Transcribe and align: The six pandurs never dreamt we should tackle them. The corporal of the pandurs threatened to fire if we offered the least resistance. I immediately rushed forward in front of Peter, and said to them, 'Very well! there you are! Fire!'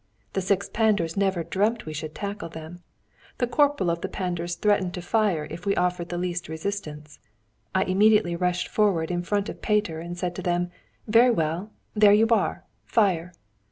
The 0.33 0.41
six 0.41 0.67
pandurs 0.67 1.15
never 1.15 1.43
dreamt 1.43 1.85
we 1.85 1.93
should 1.93 2.15
tackle 2.15 2.49
them. 2.49 2.81
The 3.37 3.45
corporal 3.45 3.91
of 3.91 4.01
the 4.01 4.09
pandurs 4.09 4.55
threatened 4.55 4.95
to 4.95 5.01
fire 5.03 5.45
if 5.51 5.63
we 5.63 5.75
offered 5.75 6.09
the 6.09 6.17
least 6.17 6.49
resistance. 6.49 7.19
I 7.75 7.83
immediately 7.83 8.35
rushed 8.35 8.67
forward 8.67 9.11
in 9.11 9.21
front 9.21 9.47
of 9.47 9.61
Peter, 9.61 9.99
and 9.99 10.17
said 10.17 10.33
to 10.37 10.41
them, 10.41 10.71
'Very 11.07 11.29
well! 11.29 11.69
there 11.95 12.13
you 12.13 12.25
are! 12.31 12.63
Fire!' 12.83 13.31